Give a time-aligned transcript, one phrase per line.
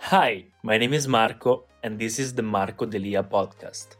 [0.00, 3.96] Hi, my name is Marco, and this is the Marco Delia podcast.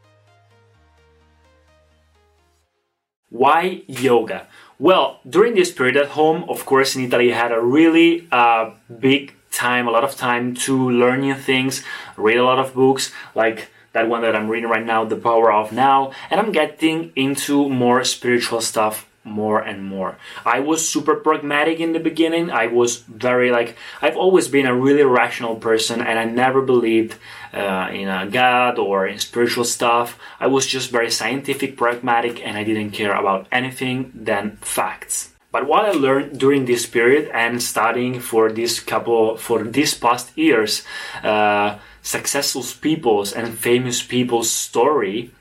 [3.29, 4.47] Why yoga?
[4.79, 8.71] Well, during this period at home, of course, in Italy, I had a really uh,
[9.01, 11.83] big time, a lot of time to learn new things,
[12.17, 15.53] read a lot of books, like that one that I'm reading right now, The Power
[15.53, 20.17] of Now, and I'm getting into more spiritual stuff more and more.
[20.45, 22.51] I was super pragmatic in the beginning.
[22.51, 27.17] I was very like I've always been a really rational person, and I never believed
[27.53, 30.19] uh, in a god or in spiritual stuff.
[30.41, 35.33] I was just very scientific, pragmatic, and I didn't care about anything than facts.
[35.51, 40.37] But what I learned during this period and studying for this couple for these past
[40.37, 40.85] years,
[41.25, 45.33] uh, successful people's and famous people's story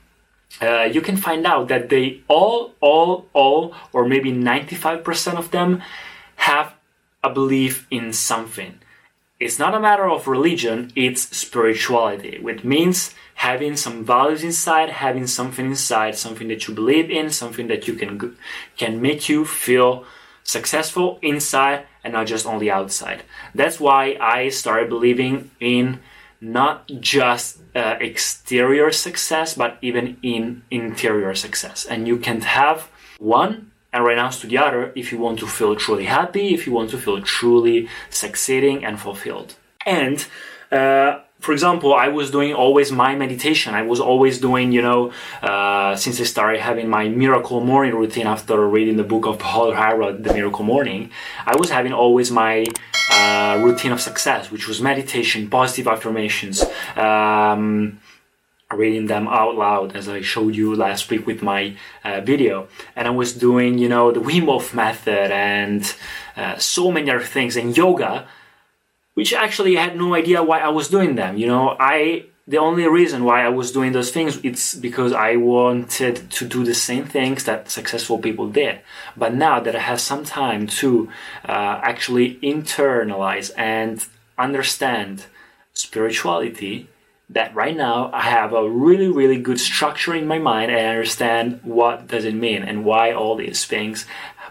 [0.62, 5.82] uh, you can find out that they all, all, all, or maybe 95% of them
[6.38, 6.74] have
[7.24, 8.80] a belief in something.
[9.40, 15.28] It's not a matter of religion, it's spirituality, which means having some values inside, having
[15.28, 18.36] something inside, something that you believe in, something that you can
[18.78, 20.06] can make you feel
[20.44, 23.22] successful inside and not just on the outside.
[23.54, 26.00] That's why I started believing in
[26.42, 31.86] not just uh, exterior success, but even in interior success.
[31.86, 35.76] And you can have one and renounce to the other if you want to feel
[35.76, 39.56] truly happy, if you want to feel truly succeeding and fulfilled.
[39.86, 40.26] And
[40.72, 43.76] uh, for example, I was doing always my meditation.
[43.76, 48.28] I was always doing, you know, uh, since I started having my miracle morning routine
[48.28, 51.12] after reading the book of Hal Elrod, The Miracle Morning,
[51.46, 52.66] I was having always my
[53.12, 56.64] uh, routine of success, which was meditation, positive affirmations,
[56.96, 58.00] um,
[58.74, 62.68] reading them out loud, as I showed you last week with my uh, video.
[62.96, 65.96] And I was doing, you know, the Wim Hof method and
[66.36, 68.28] uh, so many other things, and yoga
[69.18, 71.40] which actually I had no idea why I was doing them.
[71.40, 75.38] You know, I the only reason why I was doing those things it's because I
[75.38, 78.80] wanted to do the same things that successful people did.
[79.22, 81.10] But now that I have some time to
[81.50, 84.06] uh, actually internalize and
[84.38, 85.26] understand
[85.74, 86.88] spirituality,
[87.28, 90.92] that right now I have a really really good structure in my mind and I
[90.96, 94.06] understand what does it mean and why all these things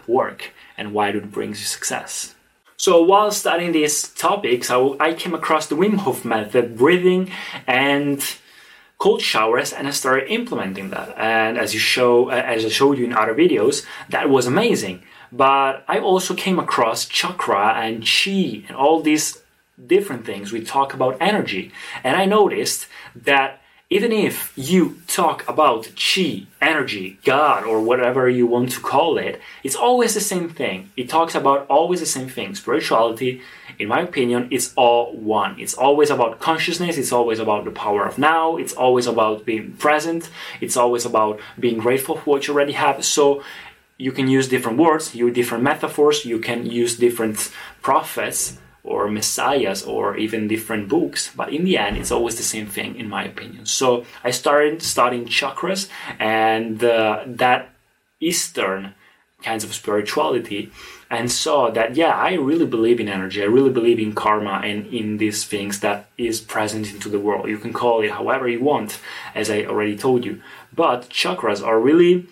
[0.05, 2.35] work and why it brings you success.
[2.79, 7.31] So while studying these topics, I, I came across the Wim Hof method, breathing
[7.65, 8.23] and
[8.99, 11.17] cold showers, and I started implementing that.
[11.17, 15.01] And as you show, as I showed you in other videos, that was amazing.
[15.31, 19.41] But I also came across chakra and chi and all these
[19.85, 20.51] different things.
[20.51, 21.71] We talk about energy,
[22.03, 28.45] and I noticed that even if you talk about chi, energy, God, or whatever you
[28.45, 30.91] want to call it, it's always the same thing.
[30.97, 32.53] It talks about always the same thing.
[32.53, 33.41] Spirituality,
[33.79, 35.57] in my opinion, is all one.
[35.57, 39.71] It's always about consciousness, it's always about the power of now, it's always about being
[39.73, 43.05] present, it's always about being grateful for what you already have.
[43.05, 43.41] So
[43.97, 49.83] you can use different words, use different metaphors, you can use different prophets or messiahs
[49.83, 53.23] or even different books but in the end it's always the same thing in my
[53.23, 53.65] opinion.
[53.65, 55.89] So i started studying chakras
[56.19, 57.69] and uh, that
[58.19, 58.93] eastern
[59.43, 60.71] kinds of spirituality
[61.09, 63.41] and saw that yeah i really believe in energy.
[63.41, 67.47] I really believe in karma and in these things that is present into the world.
[67.47, 68.99] You can call it however you want
[69.35, 70.41] as i already told you.
[70.73, 72.27] But chakras are really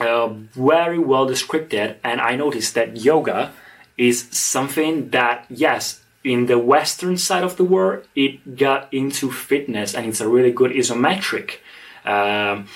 [0.00, 3.52] uh, very well described and i noticed that yoga
[3.96, 9.94] is something that, yes, in the Western side of the world, it got into fitness
[9.94, 11.58] and it's a really good isometric
[12.04, 12.66] um,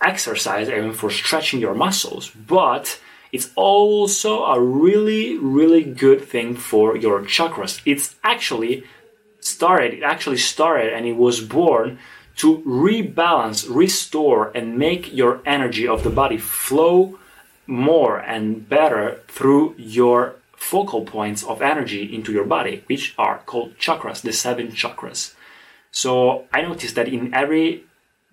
[0.00, 2.30] exercise, even for stretching your muscles.
[2.30, 3.00] But
[3.32, 7.80] it's also a really, really good thing for your chakras.
[7.84, 8.84] It's actually
[9.40, 11.98] started, it actually started and it was born
[12.36, 17.18] to rebalance, restore, and make your energy of the body flow
[17.66, 23.78] more and better through your focal points of energy into your body, which are called
[23.78, 25.34] chakras, the seven chakras.
[25.90, 27.84] So I noticed that in every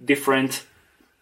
[0.03, 0.65] different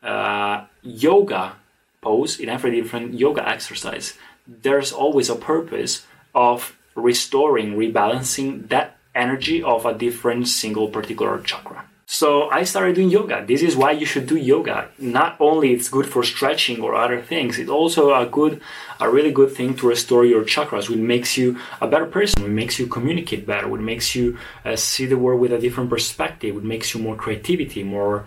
[0.01, 1.55] uh, yoga
[2.01, 4.17] pose, in every different yoga exercise,
[4.47, 11.82] there's always a purpose of restoring, rebalancing that energy of a different single particular chakra.
[12.05, 13.45] So I started doing yoga.
[13.45, 14.89] This is why you should do yoga.
[15.00, 18.61] Not only it's good for stretching or other things, it's also a good,
[19.00, 22.51] a really good thing to restore your chakras, which makes you a better person, which
[22.51, 26.55] makes you communicate better, which makes you uh, see the world with a different perspective,
[26.55, 28.25] which makes you more creativity, more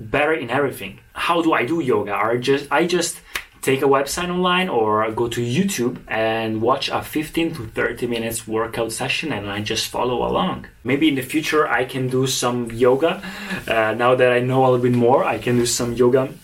[0.00, 0.98] better in everything.
[1.12, 2.14] How do I do yoga?
[2.14, 3.20] I just I just
[3.62, 8.46] take a website online or go to YouTube and watch a 15 to 30 minutes
[8.46, 10.66] workout session and I just follow along.
[10.82, 13.22] Maybe in the future I can do some yoga.
[13.66, 16.34] Uh, now that I know a little bit more, I can do some yoga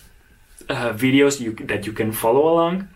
[0.69, 2.87] uh, videos you, that you can follow along.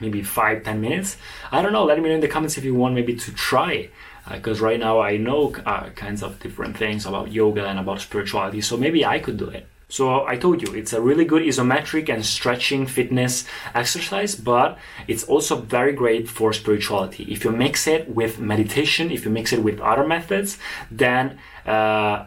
[0.00, 1.18] Maybe five, ten minutes.
[1.50, 1.84] I don't know.
[1.84, 3.90] Let me know in the comments if you want maybe to try
[4.30, 8.00] because uh, right now I know uh, kinds of different things about yoga and about
[8.00, 9.66] spirituality, so maybe I could do it.
[9.92, 13.44] So I told you, it's a really good isometric and stretching fitness
[13.74, 17.24] exercise, but it's also very great for spirituality.
[17.24, 20.56] If you mix it with meditation, if you mix it with other methods,
[20.90, 22.24] then uh,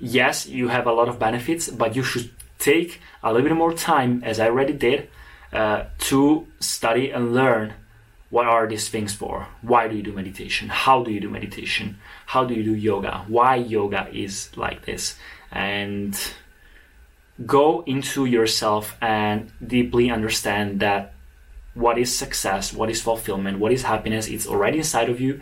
[0.00, 3.74] yes, you have a lot of benefits, but you should take a little bit more
[3.74, 5.10] time, as I already did,
[5.52, 7.74] uh, to study and learn
[8.30, 9.46] what are these things for?
[9.60, 10.70] Why do you do meditation?
[10.70, 11.98] How do you do meditation?
[12.24, 13.24] How do you do yoga?
[13.28, 15.16] Why yoga is like this?
[15.52, 16.18] And
[17.46, 21.14] go into yourself and deeply understand that
[21.74, 25.40] what is success, what is fulfillment, what is happiness, it's already inside of you.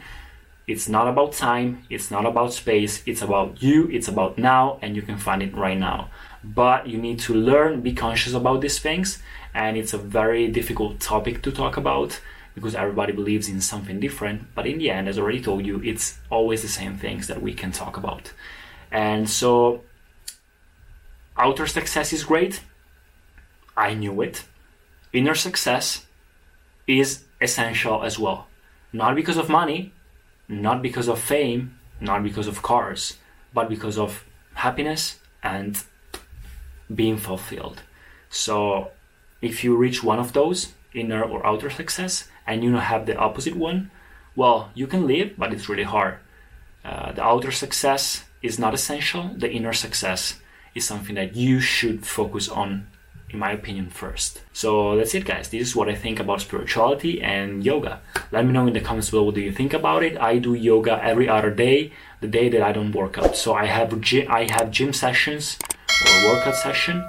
[0.66, 4.96] It's not about time, it's not about space, it's about you, it's about now, and
[4.96, 6.10] you can find it right now.
[6.42, 9.22] But you need to learn, be conscious about these things,
[9.54, 12.20] and it's a very difficult topic to talk about
[12.54, 14.54] because everybody believes in something different.
[14.54, 17.40] But in the end, as I already told you, it's always the same things that
[17.40, 18.32] we can talk about.
[18.90, 19.82] And so
[21.38, 22.62] outer success is great.
[23.76, 24.44] I knew it.
[25.12, 26.06] Inner success
[26.86, 28.46] is essential as well.
[28.92, 29.92] Not because of money,
[30.48, 33.18] not because of fame, not because of cars,
[33.52, 34.24] but because of
[34.54, 35.82] happiness and
[36.94, 37.82] being fulfilled.
[38.30, 38.90] So
[39.42, 43.56] if you reach one of those, inner or outer success, and you have the opposite
[43.56, 43.90] one,
[44.34, 46.18] well, you can live, but it's really hard.
[46.84, 50.40] Uh, the outer success is not essential, the inner success
[50.76, 52.86] is something that you should focus on,
[53.30, 54.42] in my opinion, first.
[54.52, 55.48] So that's it, guys.
[55.48, 58.00] This is what I think about spirituality and yoga.
[58.30, 60.16] Let me know in the comments below what do you think about it.
[60.18, 63.34] I do yoga every other day, the day that I don't work out.
[63.36, 65.58] So I have gym, I have gym sessions
[66.06, 67.02] or workout session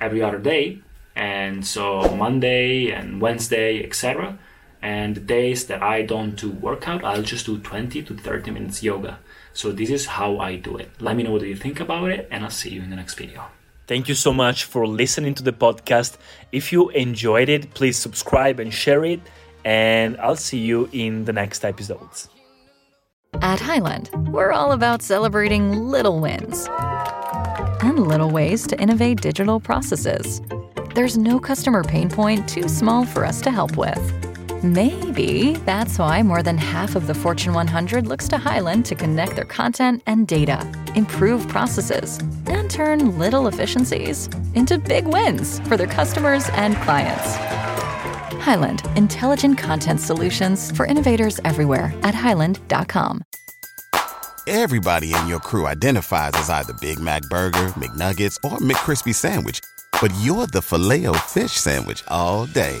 [0.00, 0.80] every other day,
[1.16, 4.38] and so Monday and Wednesday, etc.
[4.84, 8.82] And the days that I don't do workout, I'll just do 20 to 30 minutes
[8.82, 9.18] yoga.
[9.54, 10.90] So this is how I do it.
[11.00, 13.14] Let me know what you think about it, and I'll see you in the next
[13.14, 13.46] video.
[13.86, 16.18] Thank you so much for listening to the podcast.
[16.52, 19.20] If you enjoyed it, please subscribe and share it,
[19.64, 22.28] and I'll see you in the next episodes.
[23.40, 26.68] At Highland, we're all about celebrating little wins
[27.80, 30.42] and little ways to innovate digital processes.
[30.94, 34.23] There's no customer pain point too small for us to help with.
[34.64, 39.36] Maybe that's why more than half of the Fortune 100 looks to Highland to connect
[39.36, 45.86] their content and data, improve processes, and turn little efficiencies into big wins for their
[45.86, 47.34] customers and clients.
[48.42, 53.22] Highland, intelligent content solutions for innovators everywhere at highland.com.
[54.46, 59.60] Everybody in your crew identifies as either Big Mac Burger, McNuggets, or McCrispy Sandwich,
[60.00, 62.80] but you're the filet fish Sandwich all day